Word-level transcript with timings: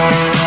Thank 0.00 0.39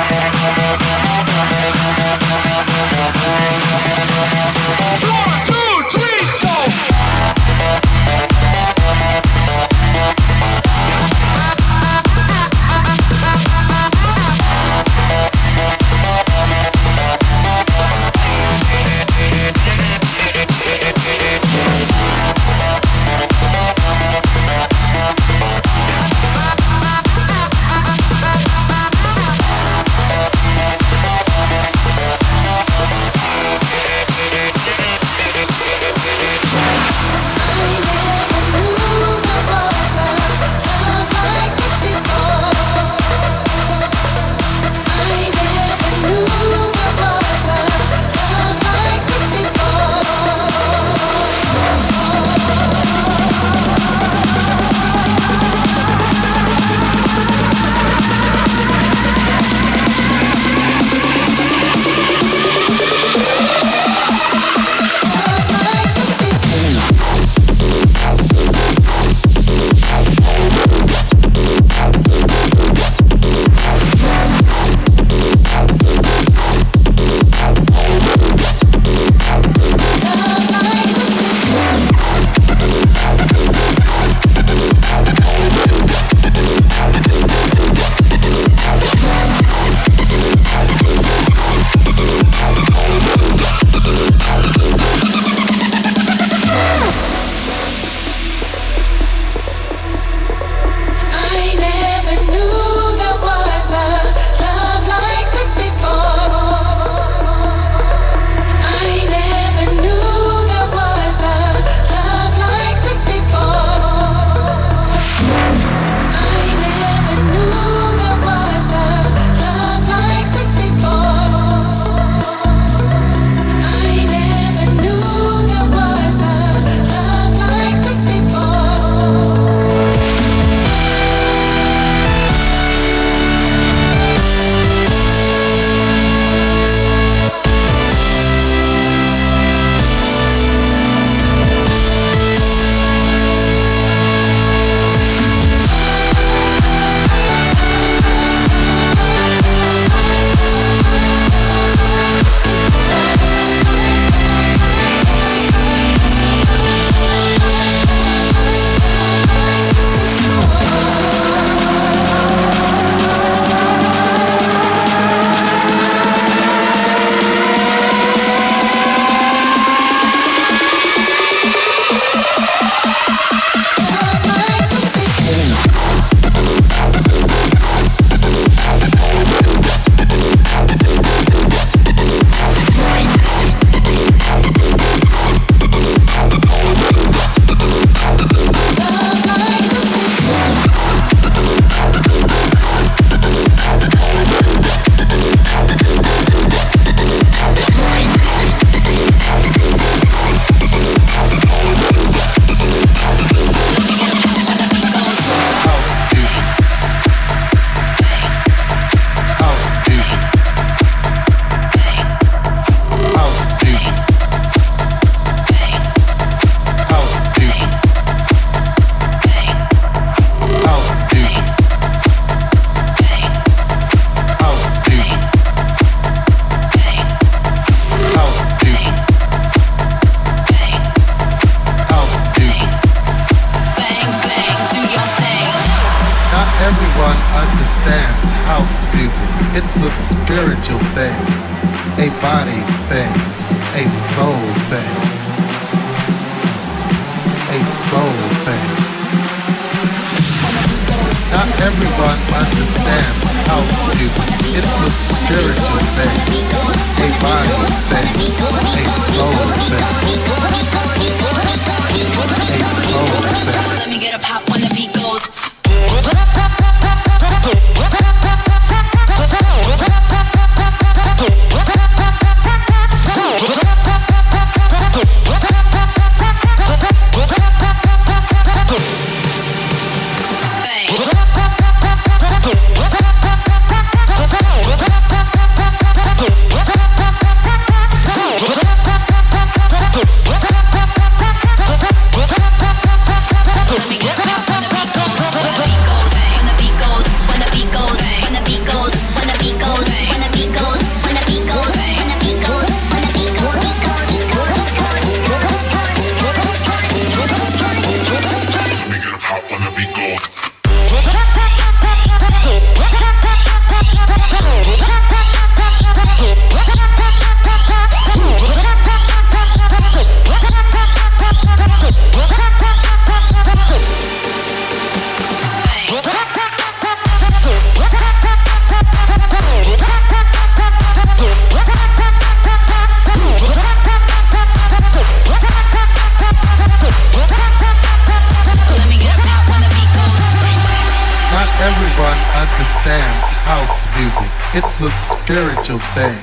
everyone 341.64 342.20
understands 342.36 343.32
house 343.48 343.88
music. 343.96 344.28
It's 344.52 344.82
a 344.84 344.92
spiritual 344.92 345.80
thing, 345.96 346.20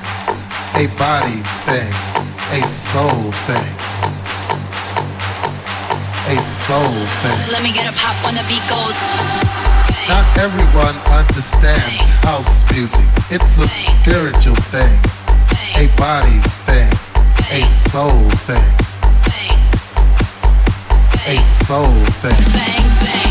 a 0.76 0.84
body 1.00 1.40
thing, 1.64 1.92
a 2.52 2.60
soul 2.68 3.32
thing. 3.48 3.72
A 6.28 6.36
soul 6.68 6.92
thing. 7.24 7.40
Let 7.48 7.62
me 7.62 7.72
get 7.72 7.88
a 7.88 7.94
pop 7.96 8.14
when 8.22 8.34
the 8.36 8.44
beat 8.52 8.60
goes. 8.68 8.96
Not 10.12 10.28
everyone 10.36 10.94
understands 11.08 12.04
house 12.20 12.60
music. 12.76 13.08
It's 13.32 13.56
a 13.56 13.66
spiritual 13.66 14.60
thing, 14.68 14.92
a 15.80 15.88
body 15.96 16.38
thing, 16.68 16.92
a 17.48 17.64
soul 17.88 18.28
thing, 18.44 18.70
a 21.24 21.40
soul 21.64 22.04
thing. 22.20 22.40
Bang 22.52 22.88
bang, 23.00 23.29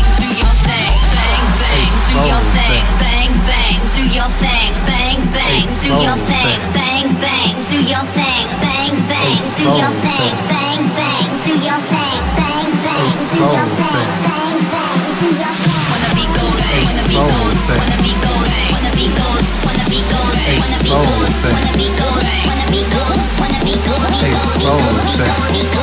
do 2.10 2.18
your 2.26 2.42
thing. 2.54 2.82
Bang 2.98 3.32
bang, 3.46 3.78
do 3.94 4.02
your 4.10 4.30
thing. 4.42 4.70
Bang 4.86 5.20
bang, 5.30 5.66
do 5.82 5.90
your 5.94 6.18
thing. 6.26 6.58
Bang 6.74 7.06
bang, 7.22 7.54
do 7.70 7.78
your 7.86 8.04
thing. 8.16 8.46
Bang 8.58 8.94
bang, 9.06 9.38
do 9.58 9.64
your 9.78 9.94
thing. 10.02 10.34
Bang 10.50 10.82
bang, 10.98 11.26
do 11.46 11.54
your 11.54 11.80
thing. 11.90 12.18
Bang 12.38 12.70
bang, 12.82 13.14
do 13.30 13.38
your 13.38 13.68
thing. 13.78 14.08
Bang 14.26 14.58
bang, 14.74 14.98
do 15.20 15.28
your 15.38 15.54
thing. 15.54 15.78
When 15.90 16.00
the 16.02 16.10
beat 16.18 16.32
goes, 16.34 16.58
when 16.82 16.96
the 16.98 17.04
beat 17.06 17.24
goes, 17.30 17.70
when 17.70 17.90
the 17.90 18.02
beat 18.02 18.18
goes, 18.26 18.50
when 18.66 18.82
the 18.82 18.94
beat 18.98 19.16
goes, 19.22 19.46
when 19.62 19.76
the 19.78 19.86
beat 19.86 20.06
goes, 20.10 20.34
when 20.34 20.74
the 20.74 20.74
beat 20.74 21.14
goes, 21.14 21.38
when 21.46 21.62
the 21.62 21.74
beat 21.78 21.94
goes, 21.94 22.26
when 22.46 22.58
the 22.58 22.66
beat 22.74 22.88
goes, 22.90 23.22
when 23.38 23.50
the 23.54 23.60
beat 23.62 23.82
goes, 23.86 24.10
A 24.10 24.58
soul 24.58 24.82
thing. 25.14 25.30
A 25.30 25.79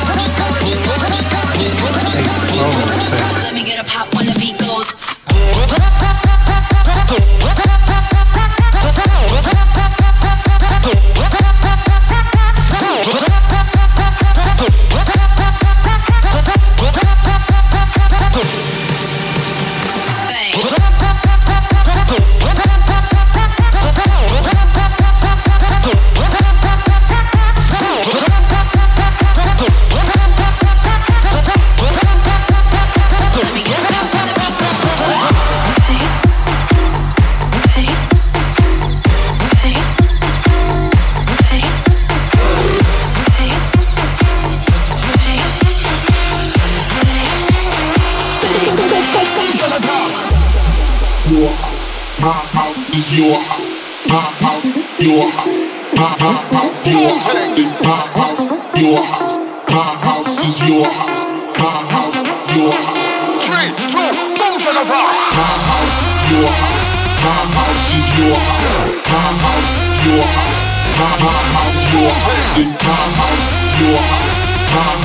My 70.98 71.04
house, 71.06 71.94
your 71.94 72.10
house 72.10 72.58
my 72.58 72.98
house. 73.14 73.78
Your 73.78 74.02
house. 74.02 74.34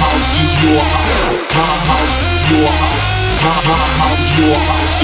House 0.01 0.33
is 0.41 0.57
your 0.63 0.81
house. 0.81 1.53
House, 1.53 2.49
your 2.49 2.65
house. 2.65 3.13
House, 4.01 4.39
your 4.39 4.57
house. 4.57 5.03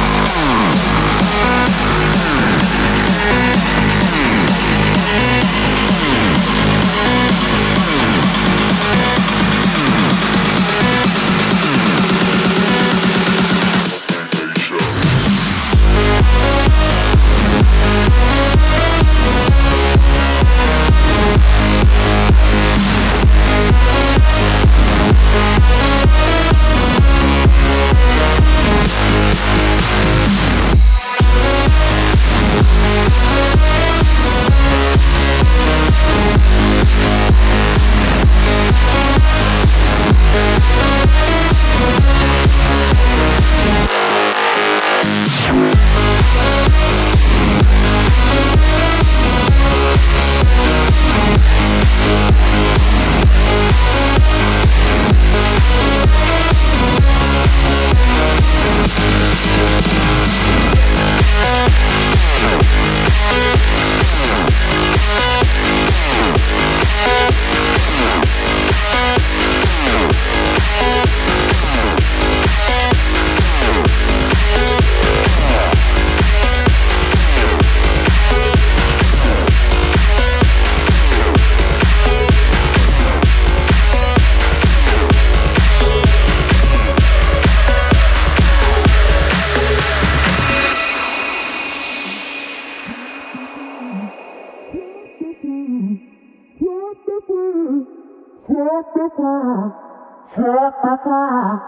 Check 100.33 100.43
the 100.43 100.95
free. 101.03 101.59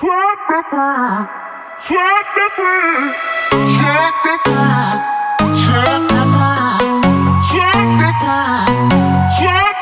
Check 0.00 0.38
the 0.48 0.60
free. 0.70 1.30
Check 1.86 2.26
the 2.34 2.46
free. 2.56 3.14
Check 3.70 4.14
the 4.24 4.34
free. 4.42 4.98
Check 5.62 6.02
the 6.08 6.22
free. 6.26 6.90
Shut 7.46 7.86
the 8.00 8.10
free. 8.18 8.66
Shut. 9.38 9.79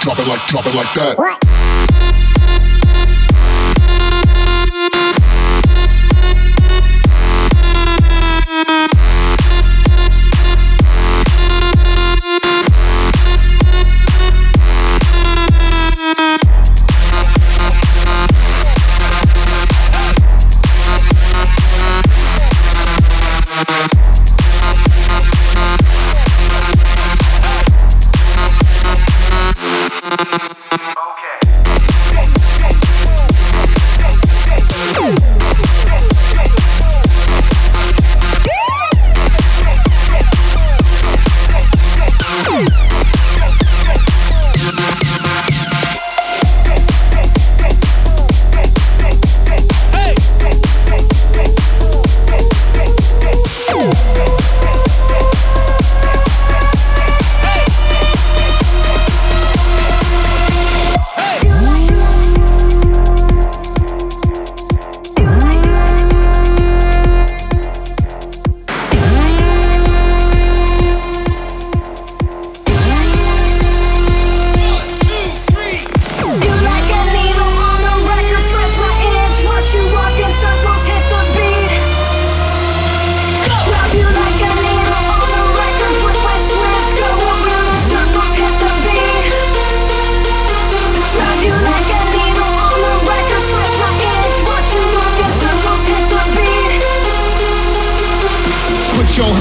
Drop 0.00 0.18
it 0.18 0.26
like 0.28 0.40
drop 0.46 0.66
it 0.66 0.74
like 0.74 0.92
that. 0.94 1.49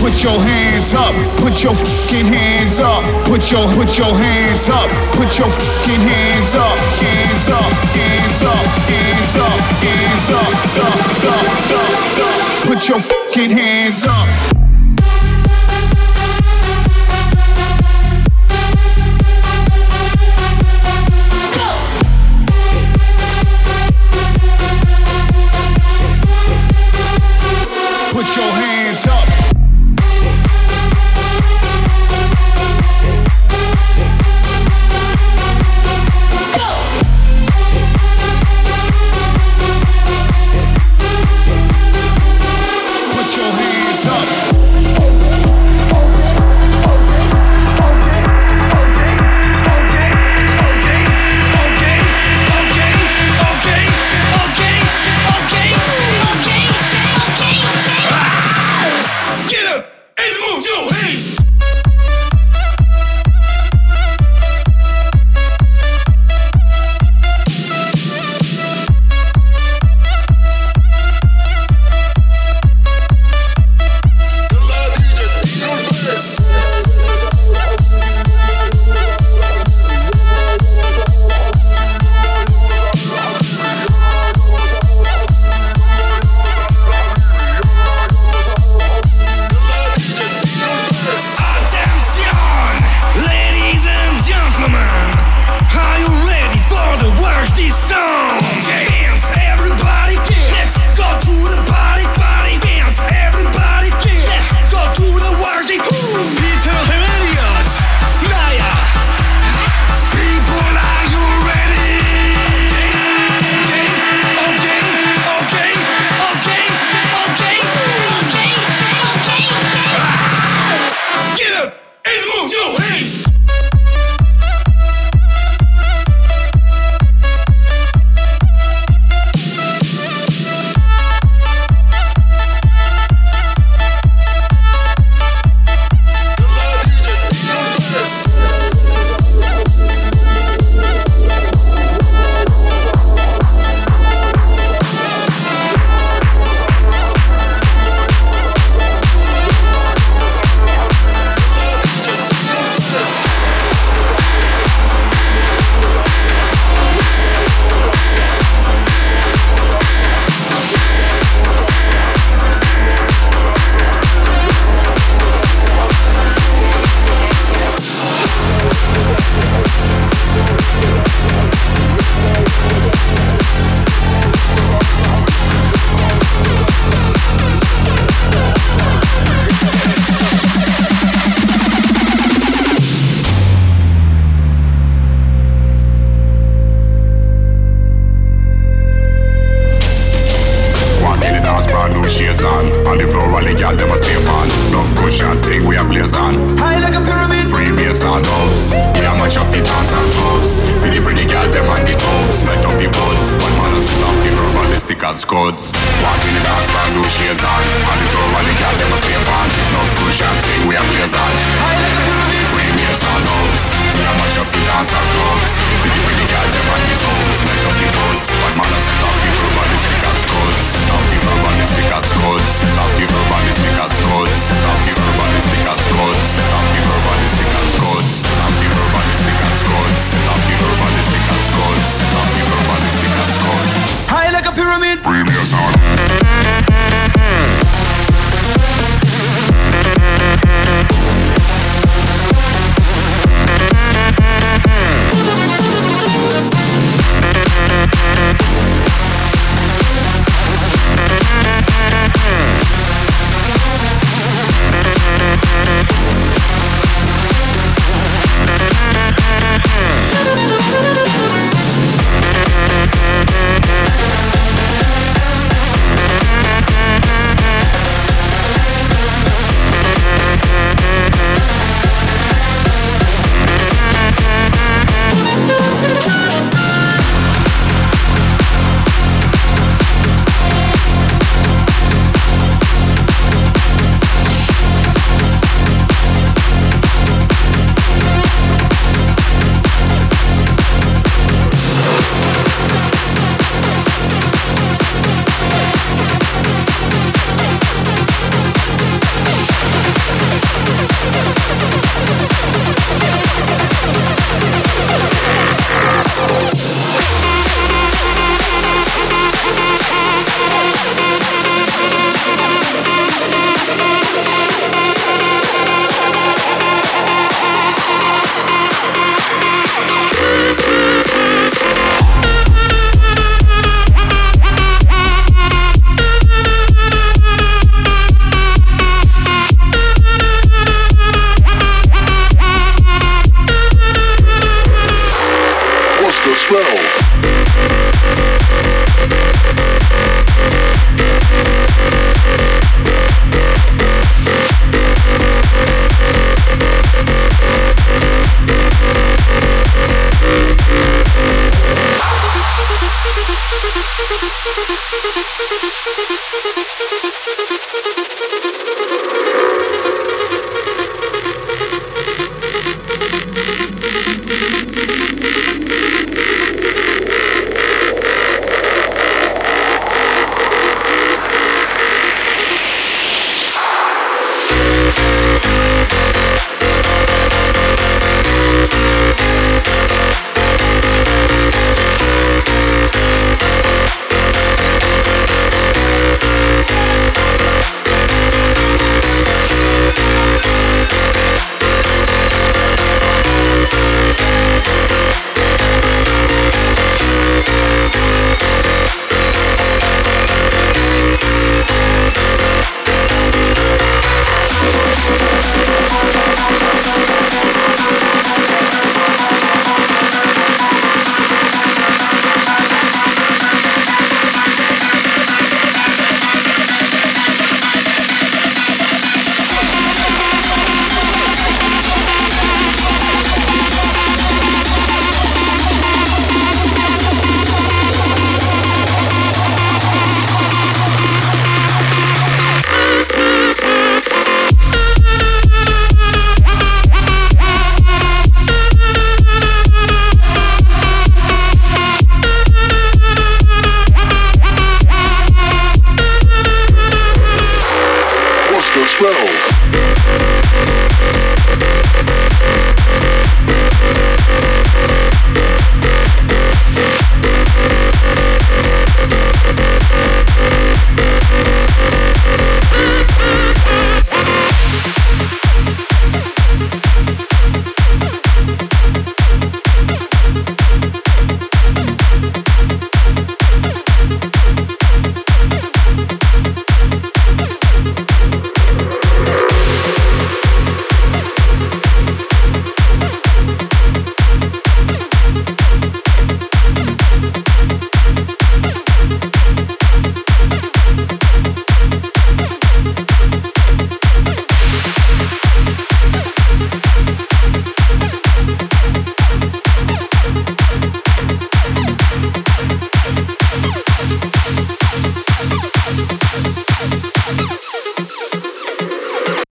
put 0.09 0.23
your 0.23 0.41
hands 0.41 0.93
up, 0.95 1.13
put 1.37 1.63
your 1.63 1.75
fucking 1.75 2.33
hands 2.33 2.79
up, 2.79 3.03
put 3.25 3.51
your 3.51 3.61
put 3.75 3.95
your 3.95 4.11
hands 4.11 4.67
up, 4.67 4.89
put 5.13 5.37
your 5.37 5.47
fucking 5.47 6.01
hands 6.01 6.55
up, 6.55 6.77
hands 6.97 7.49
up, 7.49 7.71
hands 7.93 8.41
up, 8.41 8.65
hands 8.89 9.37
up, 9.37 9.59
hands 9.85 10.29
up, 10.31 10.49
up, 10.79 10.97
up, 10.97 11.45
up, 11.69 12.25
up. 12.25 12.67
put 12.67 12.89
your 12.89 12.99
fucking 12.99 13.51
hands 13.51 14.05
up. 14.07 14.58